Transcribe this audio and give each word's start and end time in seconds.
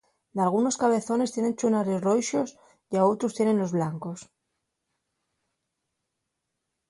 Dalgunos 0.37 0.79
cabezones 0.83 1.31
tienen 1.33 1.57
ḷḷunares 1.57 2.03
roixos 2.07 2.49
ya 2.93 2.99
outros 3.09 3.35
tiénenlos 3.35 3.71
blancos. 3.77 4.19